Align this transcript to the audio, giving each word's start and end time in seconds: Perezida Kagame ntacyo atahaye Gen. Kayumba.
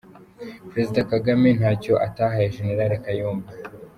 Perezida 0.71 1.01
Kagame 1.11 1.49
ntacyo 1.57 1.93
atahaye 2.07 2.47
Gen. 2.55 2.91
Kayumba. 3.03 3.49